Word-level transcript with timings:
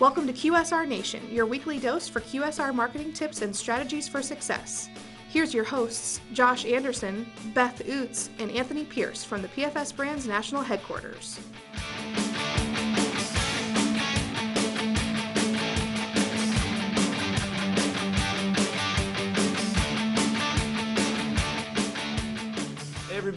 Welcome 0.00 0.28
to 0.28 0.32
QSR 0.32 0.86
Nation, 0.86 1.28
your 1.28 1.44
weekly 1.44 1.80
dose 1.80 2.06
for 2.06 2.20
QSR 2.20 2.72
marketing 2.72 3.12
tips 3.12 3.42
and 3.42 3.54
strategies 3.54 4.06
for 4.06 4.22
success. 4.22 4.88
Here's 5.28 5.52
your 5.52 5.64
hosts, 5.64 6.20
Josh 6.32 6.64
Anderson, 6.64 7.26
Beth 7.52 7.82
Oots, 7.84 8.28
and 8.38 8.48
Anthony 8.52 8.84
Pierce 8.84 9.24
from 9.24 9.42
the 9.42 9.48
PFS 9.48 9.96
Brands 9.96 10.28
National 10.28 10.62
Headquarters. 10.62 11.40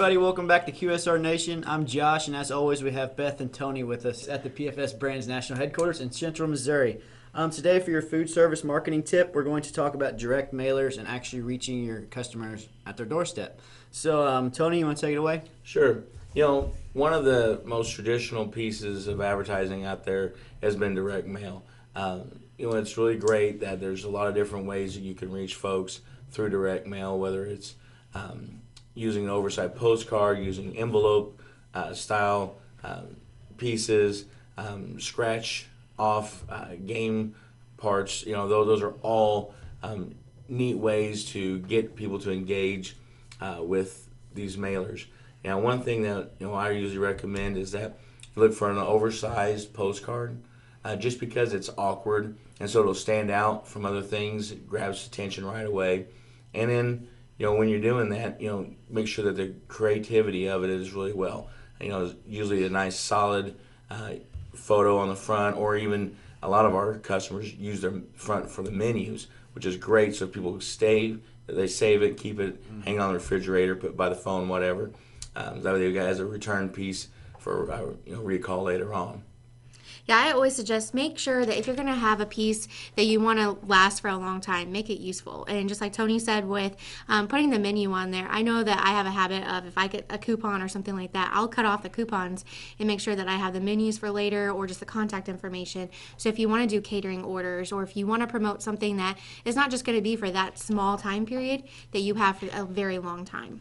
Everybody. 0.00 0.16
Welcome 0.16 0.46
back 0.46 0.64
to 0.64 0.72
QSR 0.72 1.20
Nation. 1.20 1.62
I'm 1.66 1.84
Josh, 1.84 2.26
and 2.26 2.34
as 2.34 2.50
always, 2.50 2.82
we 2.82 2.90
have 2.92 3.16
Beth 3.16 3.38
and 3.38 3.52
Tony 3.52 3.84
with 3.84 4.06
us 4.06 4.28
at 4.28 4.42
the 4.42 4.48
PFS 4.48 4.98
Brands 4.98 5.28
National 5.28 5.58
Headquarters 5.58 6.00
in 6.00 6.10
Central 6.10 6.48
Missouri. 6.48 7.02
Um, 7.34 7.50
today, 7.50 7.80
for 7.80 7.90
your 7.90 8.00
food 8.00 8.30
service 8.30 8.64
marketing 8.64 9.02
tip, 9.02 9.34
we're 9.34 9.42
going 9.42 9.62
to 9.62 9.70
talk 9.74 9.92
about 9.92 10.16
direct 10.16 10.54
mailers 10.54 10.96
and 10.96 11.06
actually 11.06 11.42
reaching 11.42 11.84
your 11.84 12.00
customers 12.00 12.66
at 12.86 12.96
their 12.96 13.04
doorstep. 13.04 13.60
So, 13.90 14.26
um, 14.26 14.50
Tony, 14.50 14.78
you 14.78 14.86
want 14.86 14.96
to 14.96 15.06
take 15.06 15.12
it 15.12 15.18
away? 15.18 15.42
Sure. 15.64 16.02
You 16.32 16.44
know, 16.44 16.72
one 16.94 17.12
of 17.12 17.26
the 17.26 17.60
most 17.66 17.92
traditional 17.92 18.46
pieces 18.46 19.06
of 19.06 19.20
advertising 19.20 19.84
out 19.84 20.04
there 20.04 20.32
has 20.62 20.76
been 20.76 20.94
direct 20.94 21.26
mail. 21.26 21.62
Um, 21.94 22.40
you 22.56 22.70
know, 22.70 22.78
it's 22.78 22.96
really 22.96 23.18
great 23.18 23.60
that 23.60 23.80
there's 23.80 24.04
a 24.04 24.10
lot 24.10 24.28
of 24.28 24.34
different 24.34 24.64
ways 24.64 24.94
that 24.94 25.02
you 25.02 25.12
can 25.12 25.30
reach 25.30 25.56
folks 25.56 26.00
through 26.30 26.48
direct 26.48 26.86
mail, 26.86 27.18
whether 27.18 27.44
it's 27.44 27.74
um, 28.14 28.62
using 29.00 29.24
an 29.24 29.30
oversized 29.30 29.74
postcard, 29.74 30.38
using 30.38 30.76
envelope 30.76 31.40
uh, 31.74 31.92
style 31.94 32.56
um, 32.84 33.16
pieces, 33.56 34.26
um, 34.56 35.00
scratch 35.00 35.66
off 35.98 36.44
uh, 36.48 36.74
game 36.86 37.34
parts. 37.76 38.24
You 38.26 38.32
know, 38.32 38.48
those, 38.48 38.66
those 38.66 38.82
are 38.82 38.94
all 39.02 39.54
um, 39.82 40.14
neat 40.48 40.76
ways 40.76 41.24
to 41.26 41.58
get 41.60 41.96
people 41.96 42.18
to 42.20 42.30
engage 42.30 42.96
uh, 43.40 43.58
with 43.60 44.08
these 44.34 44.56
mailers. 44.56 45.06
Now, 45.44 45.58
one 45.58 45.82
thing 45.82 46.02
that 46.02 46.32
you 46.38 46.46
know 46.46 46.54
I 46.54 46.70
usually 46.70 46.98
recommend 46.98 47.56
is 47.56 47.72
that 47.72 47.98
you 48.36 48.42
look 48.42 48.52
for 48.52 48.70
an 48.70 48.76
oversized 48.76 49.72
postcard, 49.72 50.36
uh, 50.84 50.96
just 50.96 51.18
because 51.18 51.54
it's 51.54 51.70
awkward 51.78 52.36
and 52.60 52.68
so 52.68 52.80
it'll 52.80 52.94
stand 52.94 53.30
out 53.30 53.66
from 53.66 53.86
other 53.86 54.02
things. 54.02 54.52
It 54.52 54.68
grabs 54.68 55.06
attention 55.06 55.46
right 55.46 55.66
away, 55.66 56.06
and 56.54 56.70
then 56.70 57.08
you 57.40 57.46
know, 57.46 57.54
when 57.54 57.70
you're 57.70 57.80
doing 57.80 58.10
that, 58.10 58.38
you 58.38 58.50
know, 58.50 58.66
make 58.90 59.08
sure 59.08 59.24
that 59.24 59.36
the 59.36 59.54
creativity 59.66 60.46
of 60.46 60.62
it 60.62 60.68
is 60.68 60.92
really 60.92 61.14
well. 61.14 61.48
You 61.80 61.88
know, 61.88 62.14
usually 62.26 62.66
a 62.66 62.68
nice 62.68 62.96
solid 62.96 63.56
uh, 63.88 64.16
photo 64.54 64.98
on 64.98 65.08
the 65.08 65.16
front, 65.16 65.56
or 65.56 65.74
even 65.74 66.18
a 66.42 66.50
lot 66.50 66.66
of 66.66 66.74
our 66.74 66.98
customers 66.98 67.54
use 67.54 67.80
their 67.80 67.94
front 68.12 68.50
for 68.50 68.60
the 68.60 68.70
menus, 68.70 69.26
which 69.54 69.64
is 69.64 69.78
great. 69.78 70.14
So 70.14 70.26
people 70.26 70.60
stay, 70.60 71.16
they 71.46 71.66
save 71.66 72.02
it, 72.02 72.18
keep 72.18 72.40
it, 72.40 72.62
mm-hmm. 72.62 72.82
hang 72.82 73.00
on 73.00 73.08
the 73.08 73.14
refrigerator, 73.14 73.74
put 73.74 73.96
by 73.96 74.10
the 74.10 74.16
phone, 74.16 74.50
whatever. 74.50 74.90
Um, 75.34 75.62
that 75.62 75.72
way, 75.72 75.84
you 75.84 75.94
guys 75.94 76.18
a 76.18 76.26
return 76.26 76.68
piece 76.68 77.08
for 77.38 77.72
uh, 77.72 77.80
you 78.04 78.16
know 78.16 78.20
recall 78.20 78.64
later 78.64 78.92
on. 78.92 79.22
I 80.10 80.32
always 80.32 80.54
suggest 80.56 80.94
make 80.94 81.18
sure 81.18 81.44
that 81.44 81.56
if 81.56 81.66
you're 81.66 81.76
going 81.76 81.88
to 81.88 81.94
have 81.94 82.20
a 82.20 82.26
piece 82.26 82.68
that 82.96 83.04
you 83.04 83.20
want 83.20 83.38
to 83.38 83.64
last 83.66 84.00
for 84.00 84.08
a 84.08 84.16
long 84.16 84.40
time, 84.40 84.72
make 84.72 84.90
it 84.90 85.00
useful. 85.00 85.44
And 85.46 85.68
just 85.68 85.80
like 85.80 85.92
Tony 85.92 86.18
said 86.18 86.46
with 86.46 86.76
um, 87.08 87.28
putting 87.28 87.50
the 87.50 87.58
menu 87.58 87.92
on 87.92 88.10
there, 88.10 88.26
I 88.30 88.42
know 88.42 88.62
that 88.62 88.84
I 88.84 88.90
have 88.90 89.06
a 89.06 89.10
habit 89.10 89.46
of 89.46 89.66
if 89.66 89.76
I 89.76 89.86
get 89.86 90.06
a 90.10 90.18
coupon 90.18 90.62
or 90.62 90.68
something 90.68 90.96
like 90.96 91.12
that, 91.12 91.30
I'll 91.32 91.48
cut 91.48 91.64
off 91.64 91.82
the 91.82 91.88
coupons 91.88 92.44
and 92.78 92.86
make 92.86 93.00
sure 93.00 93.16
that 93.16 93.28
I 93.28 93.36
have 93.36 93.52
the 93.52 93.60
menus 93.60 93.98
for 93.98 94.10
later 94.10 94.50
or 94.50 94.66
just 94.66 94.80
the 94.80 94.86
contact 94.86 95.28
information. 95.28 95.88
So 96.16 96.28
if 96.28 96.38
you 96.38 96.48
want 96.48 96.68
to 96.68 96.76
do 96.76 96.80
catering 96.80 97.24
orders 97.24 97.72
or 97.72 97.82
if 97.82 97.96
you 97.96 98.06
want 98.06 98.22
to 98.22 98.26
promote 98.26 98.62
something 98.62 98.96
that 98.96 99.18
is 99.44 99.56
not 99.56 99.70
just 99.70 99.84
going 99.84 99.96
to 99.96 100.02
be 100.02 100.16
for 100.16 100.30
that 100.30 100.58
small 100.58 100.98
time 100.98 101.26
period, 101.26 101.64
that 101.92 102.00
you 102.00 102.14
have 102.14 102.38
for 102.38 102.48
a 102.52 102.64
very 102.64 102.98
long 102.98 103.24
time. 103.24 103.60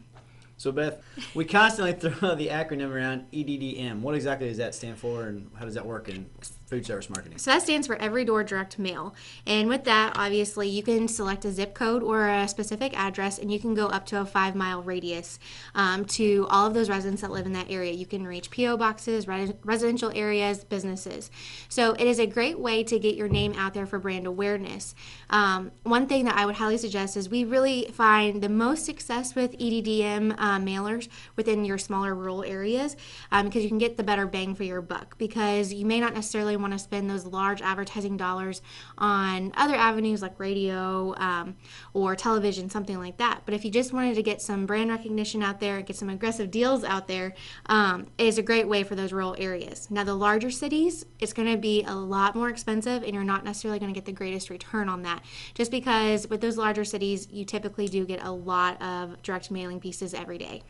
So, 0.59 0.73
Beth, 0.73 1.01
we 1.33 1.45
constantly 1.45 1.93
throw 2.09 2.35
the 2.35 2.49
acronym 2.49 2.91
around 2.91 3.31
EDDM. 3.31 4.01
What 4.01 4.13
exactly 4.13 4.49
does 4.49 4.57
that 4.57 4.75
stand 4.75 4.97
for, 4.97 5.23
and 5.23 5.49
how 5.57 5.63
does 5.63 5.75
that 5.75 5.85
work 5.85 6.09
in 6.09 6.29
food 6.69 6.85
service 6.85 7.09
marketing? 7.09 7.37
So 7.37 7.51
that 7.51 7.63
stands 7.63 7.87
for 7.87 7.95
Every 7.95 8.23
Door 8.23 8.45
Direct 8.45 8.77
Mail. 8.77 9.15
And 9.45 9.67
with 9.67 9.83
that, 9.85 10.13
obviously, 10.15 10.69
you 10.69 10.83
can 10.83 11.07
select 11.07 11.43
a 11.45 11.51
zip 11.51 11.73
code 11.73 12.03
or 12.03 12.29
a 12.29 12.47
specific 12.47 12.97
address, 12.97 13.39
and 13.39 13.51
you 13.51 13.59
can 13.59 13.73
go 13.73 13.87
up 13.87 14.05
to 14.07 14.21
a 14.21 14.25
five 14.25 14.55
mile 14.55 14.81
radius 14.81 15.39
um, 15.75 16.05
to 16.05 16.45
all 16.49 16.67
of 16.67 16.73
those 16.73 16.89
residents 16.89 17.21
that 17.21 17.31
live 17.31 17.45
in 17.45 17.53
that 17.53 17.69
area. 17.69 17.91
You 17.91 18.05
can 18.05 18.25
reach 18.25 18.51
P.O. 18.51 18.77
boxes, 18.77 19.27
res- 19.27 19.53
residential 19.63 20.11
areas, 20.13 20.63
businesses. 20.63 21.31
So 21.67 21.93
it 21.93 22.05
is 22.05 22.19
a 22.19 22.27
great 22.27 22.59
way 22.59 22.83
to 22.83 22.99
get 22.99 23.15
your 23.15 23.27
name 23.27 23.53
out 23.57 23.73
there 23.73 23.85
for 23.85 23.99
brand 23.99 24.27
awareness. 24.27 24.93
Um, 25.29 25.71
one 25.83 26.07
thing 26.07 26.25
that 26.25 26.35
I 26.35 26.45
would 26.45 26.55
highly 26.55 26.77
suggest 26.77 27.17
is 27.17 27.29
we 27.29 27.43
really 27.43 27.89
find 27.93 28.41
the 28.41 28.49
most 28.49 28.85
success 28.85 29.35
with 29.35 29.57
EDDM 29.57 30.35
uh, 30.37 30.59
mailers 30.59 31.07
within 31.35 31.65
your 31.65 31.77
smaller 31.77 32.13
rural 32.13 32.43
areas 32.43 32.95
um, 33.31 33.45
because 33.45 33.63
you 33.63 33.69
can 33.69 33.77
get 33.77 33.97
the 33.97 34.03
better 34.03 34.27
bang 34.27 34.53
for 34.53 34.63
your 34.63 34.81
buck 34.81 35.17
because 35.17 35.73
you 35.73 35.85
may 35.85 35.99
not 35.99 36.13
necessarily 36.13 36.58
want 36.59 36.73
to 36.73 36.79
spend 36.79 37.09
those 37.09 37.25
large 37.25 37.61
advertising 37.61 38.17
dollars 38.17 38.61
on 38.97 39.51
other 39.55 39.75
avenues 39.75 40.21
like 40.21 40.39
radio 40.39 41.15
um, 41.17 41.55
or 41.93 42.15
television, 42.15 42.69
something 42.69 42.99
like 42.99 43.17
that. 43.17 43.41
But 43.45 43.53
if 43.53 43.65
you 43.65 43.71
just 43.71 43.93
wanted 43.93 44.15
to 44.15 44.23
get 44.23 44.41
some 44.41 44.65
brand 44.65 44.89
recognition 44.89 45.43
out 45.43 45.59
there, 45.59 45.77
and 45.77 45.85
get 45.85 45.95
some 45.95 46.09
aggressive 46.09 46.51
deals 46.51 46.83
out 46.83 47.07
there, 47.07 47.33
um, 47.67 48.07
it 48.17 48.27
is 48.27 48.37
a 48.37 48.41
great 48.41 48.67
way 48.67 48.83
for 48.83 48.95
those 48.95 49.11
rural 49.11 49.35
areas. 49.37 49.89
Now, 49.89 50.03
the 50.03 50.15
larger 50.15 50.51
cities, 50.51 51.05
it's 51.19 51.33
going 51.33 51.51
to 51.51 51.57
be 51.57 51.83
a 51.83 51.95
lot 51.95 52.35
more 52.35 52.49
expensive, 52.49 53.03
and 53.03 53.13
you're 53.13 53.23
not 53.23 53.43
necessarily 53.43 53.79
going 53.79 53.93
to 53.93 53.97
get 53.97 54.05
the 54.05 54.11
greatest 54.11 54.49
return 54.49 54.89
on 54.89 55.03
that. 55.03 55.23
Just 55.53 55.71
because 55.71 56.27
with 56.29 56.41
those 56.41 56.57
larger 56.57 56.83
cities, 56.83 57.27
you 57.31 57.45
typically 57.45 57.87
do 57.87 58.05
get 58.05 58.23
a 58.23 58.31
lot 58.31 58.81
of 58.81 59.21
direct 59.21 59.51
mailing 59.51 59.79
pieces 59.79 60.13
every 60.13 60.37
day. 60.37 60.63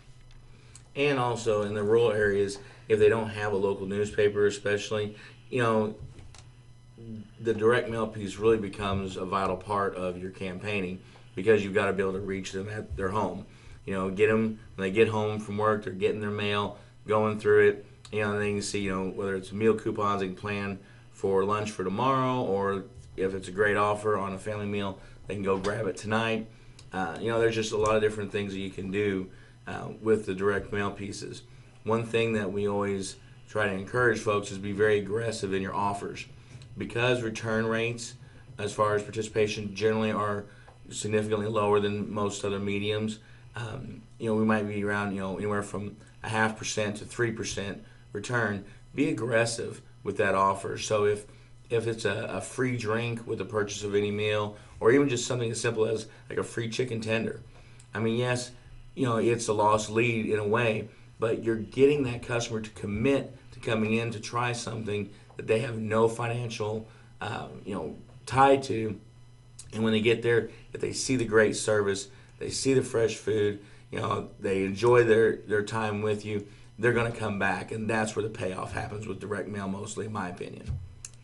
And 0.96 1.20
also 1.20 1.62
in 1.62 1.74
the 1.74 1.84
rural 1.84 2.12
areas, 2.12 2.58
if 2.88 3.00
they 3.00 3.10
don't 3.10 3.30
have 3.30 3.54
a 3.54 3.58
local 3.58 3.86
newspaper, 3.86 4.48
especially, 4.48 5.16
you 5.50 5.62
know, 5.62 5.96
the 7.40 7.54
direct 7.54 7.90
mail 7.90 8.08
piece 8.08 8.38
really 8.38 8.58
becomes 8.58 9.16
a 9.16 9.26
vital 9.26 9.56
part 9.56 9.96
of 9.96 10.18
your 10.18 10.32
campaigning 10.32 11.00
because 11.36 11.64
you've 11.64 11.74
got 11.74 11.86
to 11.86 11.94
be 11.94 12.02
able 12.02 12.14
to 12.14 12.20
reach 12.20 12.52
them 12.52 12.70
at 12.70 12.96
their 12.98 13.10
home. 13.10 13.46
You 13.86 13.94
know, 13.94 14.10
get 14.10 14.28
them 14.28 14.60
when 14.76 14.88
they 14.88 14.92
get 14.92 15.08
home 15.08 15.40
from 15.40 15.58
work, 15.58 15.84
they're 15.84 15.94
getting 15.94 16.20
their 16.20 16.30
mail, 16.30 16.78
going 17.08 17.40
through 17.40 17.70
it. 17.70 17.86
You 18.12 18.22
know, 18.22 18.40
you 18.40 18.54
can 18.56 18.62
see, 18.62 18.82
you 18.82 18.92
know, 18.92 19.10
whether 19.10 19.36
it's 19.36 19.52
meal 19.52 19.74
coupons, 19.74 20.22
they 20.22 20.28
can 20.28 20.36
plan 20.36 20.80
for 21.12 21.44
lunch 21.44 21.72
for 21.72 21.84
tomorrow, 21.84 22.42
or 22.42 22.86
if 23.18 23.34
it's 23.34 23.48
a 23.48 23.52
great 23.52 23.78
offer 23.78 24.18
on 24.18 24.34
a 24.34 24.38
family 24.38 24.66
meal, 24.66 25.00
they 25.28 25.36
can 25.36 25.44
go 25.44 25.58
grab 25.58 25.88
it 25.88 25.98
tonight. 25.98 26.48
Uh, 26.92 27.18
you 27.20 27.30
know, 27.30 27.40
there's 27.40 27.56
just 27.56 27.72
a 27.72 27.78
lot 27.78 27.96
of 27.96 28.02
different 28.02 28.32
things 28.32 28.54
that 28.54 28.60
you 28.60 28.70
can 28.70 28.90
do 28.92 29.30
uh, 29.68 29.90
with 30.02 30.26
the 30.26 30.34
direct 30.34 30.72
mail 30.74 30.92
pieces. 30.92 31.44
One 31.84 32.04
thing 32.04 32.34
that 32.34 32.52
we 32.52 32.68
always 32.68 33.16
try 33.50 33.68
to 33.68 33.74
encourage 33.74 34.20
folks 34.20 34.52
is 34.52 34.58
be 34.58 34.72
very 34.72 35.00
aggressive 35.00 35.54
in 35.54 35.62
your 35.62 35.76
offers. 35.76 36.26
Because 36.78 37.22
return 37.22 37.66
rates 37.66 38.14
as 38.58 38.72
far 38.72 38.96
as 38.96 39.04
participation 39.04 39.76
generally 39.76 40.12
are 40.12 40.46
significantly 40.90 41.48
lower 41.48 41.80
than 41.80 42.12
most 42.12 42.46
other 42.46 42.60
mediums 42.60 43.20
um, 43.56 44.02
you 44.18 44.30
know 44.30 44.36
we 44.36 44.46
might 44.46 44.68
be 44.68 44.84
around 44.84 45.14
you 45.14 45.22
know 45.22 45.38
anywhere 45.38 45.64
from 45.64 45.98
a 46.24 46.30
half 46.30 46.58
percent 46.58 46.98
to 46.98 47.06
three 47.06 47.32
percent 47.32 47.84
return. 48.14 48.66
Be 48.96 49.10
aggressive 49.10 49.82
with 50.04 50.18
that 50.18 50.36
offer. 50.36 50.78
So 50.78 51.06
if 51.06 51.26
if 51.70 51.88
it's 51.88 52.06
a, 52.06 52.26
a, 52.32 52.42
free 52.42 52.78
drink 52.78 53.28
with 53.28 53.38
the 53.38 53.46
purchase 53.46 53.84
of 53.84 53.94
any 53.94 54.10
meal 54.10 54.58
or 54.80 54.92
even 54.92 55.08
just 55.08 55.28
something 55.28 55.52
as 55.52 55.62
simple 55.62 55.86
as 55.86 56.08
like 56.28 56.40
a 56.40 56.44
free 56.44 56.68
chicken 56.68 57.00
tender. 57.00 57.42
I 57.94 58.00
mean 58.00 58.18
yes 58.18 58.52
you 58.96 59.06
know 59.06 59.18
it's 59.18 59.48
a 59.48 59.54
lost 59.54 59.90
lead 59.90 60.26
in 60.26 60.40
a 60.40 60.48
way 60.48 60.90
but 61.20 61.44
you're 61.44 61.58
getting 61.58 62.04
that 62.04 62.24
customer 62.24 62.62
to 62.62 62.70
commit 62.72 63.36
to 63.52 63.60
coming 63.60 63.94
in 63.94 64.12
to 64.12 64.20
try 64.20 64.54
something 64.54 65.10
that 65.36 65.48
they 65.48 65.60
have 65.60 65.78
no 65.78 66.08
financial, 66.08 66.88
um, 67.22 67.62
you 67.66 67.74
know, 67.76 67.96
tie 68.26 68.58
to. 68.58 69.00
And 69.74 69.84
when 69.84 69.94
they 69.94 70.02
get 70.02 70.22
there, 70.24 70.50
if 70.74 70.82
they 70.82 70.94
see 70.94 71.16
the 71.16 71.26
great 71.26 71.56
service, 71.56 72.08
they 72.40 72.50
see 72.50 72.74
the 72.74 72.82
fresh 72.82 73.16
food, 73.16 73.60
you 73.92 74.00
know, 74.00 74.30
they 74.40 74.64
enjoy 74.64 75.04
their, 75.04 75.38
their 75.38 75.64
time 75.64 76.02
with 76.02 76.26
you, 76.26 76.48
they're 76.80 76.94
going 76.94 77.12
to 77.12 77.18
come 77.18 77.38
back. 77.38 77.72
And 77.72 77.90
that's 77.90 78.16
where 78.16 78.24
the 78.24 78.30
payoff 78.30 78.72
happens 78.72 79.06
with 79.06 79.20
direct 79.20 79.50
mail, 79.50 79.68
mostly, 79.68 80.06
in 80.06 80.14
my 80.14 80.30
opinion. 80.30 80.80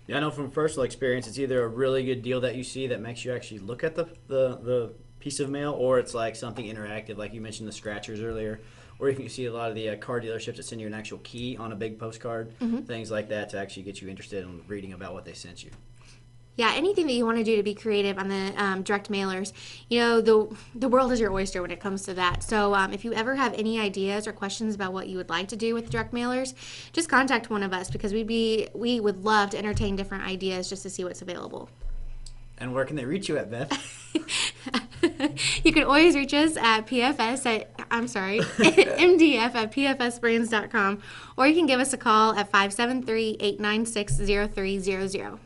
Yeah, 0.07 0.17
I 0.17 0.19
know 0.19 0.29
from 0.29 0.51
personal 0.51 0.83
experience, 0.83 1.27
it's 1.27 1.39
either 1.39 1.63
a 1.63 1.67
really 1.67 2.05
good 2.05 2.21
deal 2.21 2.41
that 2.41 2.55
you 2.55 2.63
see 2.63 2.87
that 2.87 3.01
makes 3.01 3.25
you 3.25 3.33
actually 3.33 3.59
look 3.59 3.83
at 3.83 3.95
the, 3.95 4.03
the, 4.27 4.57
the 4.57 4.93
piece 5.19 5.39
of 5.39 5.49
mail, 5.49 5.71
or 5.71 5.97
it's 5.97 6.13
like 6.13 6.35
something 6.35 6.65
interactive, 6.65 7.17
like 7.17 7.33
you 7.33 7.41
mentioned 7.41 7.67
the 7.67 7.73
scratchers 7.73 8.21
earlier 8.21 8.59
or 8.99 9.09
if 9.09 9.19
you 9.19 9.29
see 9.29 9.45
a 9.45 9.53
lot 9.53 9.69
of 9.69 9.75
the 9.75 9.89
uh, 9.89 9.95
car 9.97 10.21
dealerships 10.21 10.57
that 10.57 10.63
send 10.63 10.81
you 10.81 10.87
an 10.87 10.93
actual 10.93 11.19
key 11.19 11.57
on 11.57 11.71
a 11.71 11.75
big 11.75 11.99
postcard, 11.99 12.57
mm-hmm. 12.59 12.79
things 12.81 13.11
like 13.11 13.29
that 13.29 13.49
to 13.49 13.59
actually 13.59 13.83
get 13.83 14.01
you 14.01 14.07
interested 14.07 14.43
in 14.43 14.61
reading 14.67 14.93
about 14.93 15.13
what 15.13 15.25
they 15.25 15.33
sent 15.33 15.63
you. 15.63 15.71
Yeah, 16.57 16.71
anything 16.73 17.05
that 17.07 17.13
you 17.13 17.25
want 17.25 17.37
to 17.37 17.43
do 17.43 17.57
to 17.57 17.63
be 17.63 17.73
creative 17.73 18.17
on 18.17 18.29
the 18.29 18.53
um, 18.55 18.81
direct 18.81 19.11
mailers, 19.11 19.51
you 19.89 19.99
know, 19.99 20.21
the 20.21 20.55
the 20.73 20.87
world 20.87 21.11
is 21.11 21.19
your 21.19 21.33
oyster 21.33 21.61
when 21.61 21.69
it 21.69 21.81
comes 21.81 22.03
to 22.03 22.13
that. 22.13 22.43
So 22.43 22.73
um, 22.73 22.93
if 22.93 23.03
you 23.03 23.11
ever 23.13 23.35
have 23.35 23.53
any 23.55 23.77
ideas 23.77 24.25
or 24.25 24.31
questions 24.31 24.73
about 24.73 24.93
what 24.93 25.09
you 25.09 25.17
would 25.17 25.29
like 25.29 25.49
to 25.49 25.57
do 25.57 25.73
with 25.73 25.89
direct 25.89 26.13
mailers, 26.13 26.53
just 26.93 27.09
contact 27.09 27.49
one 27.49 27.61
of 27.61 27.73
us 27.73 27.89
because 27.89 28.13
we'd 28.13 28.27
be 28.27 28.69
we 28.73 29.01
would 29.01 29.25
love 29.25 29.49
to 29.49 29.57
entertain 29.57 29.97
different 29.97 30.23
ideas 30.23 30.69
just 30.69 30.83
to 30.83 30.89
see 30.89 31.03
what's 31.03 31.21
available. 31.21 31.69
And 32.57 32.73
where 32.73 32.85
can 32.85 32.95
they 32.95 33.03
reach 33.03 33.27
you 33.27 33.37
at, 33.37 33.51
Beth? 33.51 34.05
you 35.65 35.73
can 35.73 35.83
always 35.83 36.15
reach 36.15 36.33
us 36.33 36.55
at 36.55 36.87
pfs 36.87 37.45
at 37.45 37.74
i'm 37.95 38.07
sorry 38.07 38.39
mdf 38.39 39.55
at 39.55 39.71
pfsbrands.com 39.71 41.01
or 41.37 41.47
you 41.47 41.55
can 41.55 41.65
give 41.65 41.79
us 41.79 41.93
a 41.93 41.97
call 41.97 42.35
at 42.35 42.51
573-896-0300 42.51 45.39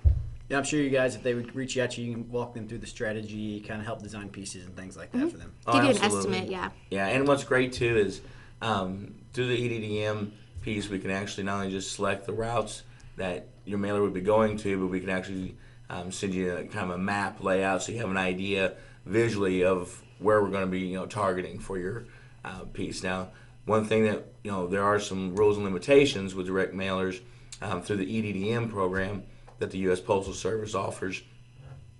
Yeah, 0.49 0.57
I'm 0.57 0.63
sure 0.63 0.81
you 0.81 0.89
guys, 0.89 1.15
if 1.15 1.21
they 1.21 1.35
would 1.35 1.55
reach 1.55 1.77
out 1.77 1.91
to 1.91 2.01
you, 2.01 2.07
you 2.07 2.13
can 2.15 2.31
walk 2.31 2.55
them 2.55 2.67
through 2.67 2.79
the 2.79 2.87
strategy, 2.87 3.59
kind 3.59 3.79
of 3.79 3.85
help 3.85 4.01
design 4.01 4.29
pieces 4.29 4.65
and 4.65 4.75
things 4.75 4.97
like 4.97 5.11
that 5.11 5.31
for 5.31 5.37
them. 5.37 5.53
Oh, 5.67 5.73
give 5.73 5.83
you 5.83 5.89
an 5.91 5.97
estimate 5.97 6.49
yeah. 6.49 6.69
Yeah, 6.89 7.05
and 7.07 7.27
what's 7.27 7.43
great 7.43 7.71
too 7.71 7.97
is 7.97 8.21
um, 8.61 9.13
through 9.33 9.47
the 9.47 9.57
EDDM 9.57 10.31
piece, 10.61 10.89
we 10.89 10.99
can 10.99 11.11
actually 11.11 11.43
not 11.43 11.55
only 11.57 11.69
just 11.69 11.93
select 11.93 12.25
the 12.25 12.33
routes 12.33 12.83
that 13.17 13.47
your 13.65 13.77
mailer 13.77 14.01
would 14.01 14.13
be 14.13 14.21
going 14.21 14.57
to, 14.57 14.79
but 14.79 14.87
we 14.87 14.99
can 14.99 15.09
actually 15.09 15.55
um, 15.89 16.11
send 16.11 16.33
you 16.33 16.55
a 16.55 16.63
kind 16.63 16.89
of 16.89 16.95
a 16.95 16.97
map 16.97 17.43
layout 17.43 17.83
so 17.83 17.91
you 17.91 17.99
have 17.99 18.09
an 18.09 18.17
idea 18.17 18.73
visually 19.05 19.63
of 19.63 20.01
where 20.19 20.41
we're 20.41 20.49
going 20.49 20.65
to 20.65 20.71
be, 20.71 20.79
you 20.79 20.95
know, 20.95 21.05
targeting 21.05 21.59
for 21.59 21.77
your 21.77 22.05
uh, 22.43 22.61
piece. 22.73 23.03
Now, 23.03 23.29
one 23.65 23.85
thing 23.85 24.05
that 24.05 24.25
you 24.43 24.51
know 24.51 24.67
there 24.67 24.83
are 24.83 24.99
some 24.99 25.35
rules 25.35 25.57
and 25.57 25.65
limitations 25.65 26.33
with 26.35 26.47
direct 26.47 26.73
mailers 26.73 27.21
um, 27.61 27.81
through 27.81 27.97
the 27.97 28.05
EDDM 28.05 28.69
program 28.69 29.23
that 29.59 29.71
the 29.71 29.77
U.S. 29.79 29.99
Postal 29.99 30.33
Service 30.33 30.75
offers. 30.75 31.21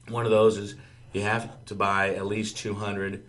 One 0.08 0.26
of 0.26 0.32
those 0.32 0.58
is 0.58 0.76
you 1.14 1.22
have 1.22 1.66
to 1.66 1.76
buy 1.76 2.16
at 2.16 2.26
least 2.26 2.58
200 2.58 3.24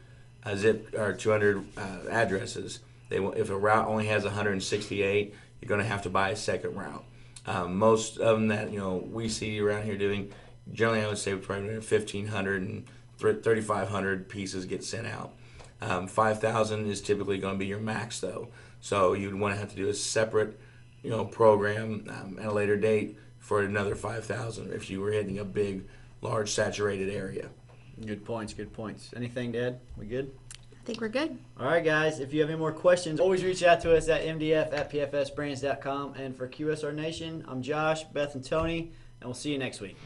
uh, 0.45 0.57
zip 0.57 0.95
or 0.97 1.12
200 1.12 1.67
uh, 1.77 1.81
addresses. 2.11 2.81
They 3.09 3.19
if 3.19 3.51
a 3.51 3.57
route 3.57 3.89
only 3.89 4.07
has 4.07 4.25
168, 4.25 5.35
you're 5.61 5.69
going 5.69 5.81
to 5.81 5.87
have 5.87 6.03
to 6.03 6.11
buy 6.11 6.31
a 6.31 6.37
second 6.37 6.77
route. 6.77 7.05
Um, 7.47 7.79
most 7.79 8.19
of 8.19 8.37
them 8.37 8.49
that 8.49 8.71
you 8.71 8.79
know 8.79 9.05
we 9.11 9.29
see 9.29 9.61
around 9.61 9.85
here 9.85 9.97
doing, 9.97 10.33
generally 10.73 11.03
I 11.03 11.09
would 11.09 11.19
say 11.19 11.35
probably 11.35 11.73
1,500 11.73 12.62
and 12.62 12.87
3,500 13.19 14.29
pieces 14.29 14.65
get 14.65 14.85
sent 14.85 15.07
out. 15.07 15.35
Um, 15.82 16.06
5,000 16.06 16.91
is 16.91 17.00
typically 17.00 17.38
going 17.38 17.55
to 17.55 17.59
be 17.59 17.67
your 17.67 17.79
max 17.79 18.21
though, 18.21 18.49
so 18.81 19.15
you'd 19.15 19.35
want 19.35 19.55
to 19.55 19.61
have 19.61 19.71
to 19.71 19.77
do 19.77 19.88
a 19.88 19.94
separate, 19.94 20.59
you 21.03 21.11
know, 21.11 21.25
program 21.25 22.06
um, 22.09 22.38
at 22.38 22.47
a 22.47 22.53
later 22.53 22.77
date 22.77 23.17
for 23.38 23.62
another 23.62 23.94
5,000 23.94 24.73
if 24.73 24.91
you 24.91 25.00
were 25.00 25.11
hitting 25.11 25.38
a 25.38 25.44
big, 25.44 25.85
large 26.21 26.50
saturated 26.50 27.09
area. 27.09 27.49
Good 28.05 28.25
points, 28.25 28.55
good 28.55 28.73
points. 28.73 29.11
Anything 29.17 29.53
Dad? 29.53 29.81
We 29.97 30.06
good? 30.06 30.31
i 30.81 30.87
think 30.87 31.00
we're 31.00 31.09
good 31.09 31.38
All 31.59 31.67
right, 31.67 31.85
guys. 31.85 32.21
If 32.21 32.33
you 32.33 32.41
have 32.41 32.49
any 32.49 32.59
more 32.59 32.73
questions, 32.73 33.21
always 33.21 33.44
reach 33.44 33.62
out 33.62 33.81
to 33.83 33.94
us 33.94 34.09
at 34.09 34.23
mdf 34.23 34.73
at 34.73 34.91
pfsbrands.com. 34.91 36.15
And 36.15 36.37
for 36.37 36.49
QSR 36.49 36.94
Nation, 36.94 37.44
I'm 37.47 37.62
Josh, 37.62 38.05
Beth, 38.05 38.35
and 38.35 38.44
Tony, 38.44 38.93
and 39.21 39.29
we'll 39.29 39.35
see 39.35 39.53
you 39.53 39.59
next 39.59 39.81
week. 39.81 39.97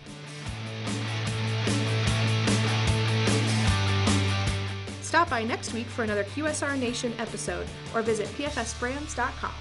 Stop 5.14 5.30
by 5.30 5.44
next 5.44 5.72
week 5.72 5.86
for 5.86 6.02
another 6.02 6.24
QSR 6.24 6.76
Nation 6.76 7.12
episode 7.20 7.68
or 7.94 8.02
visit 8.02 8.26
pfsbrands.com. 8.36 9.52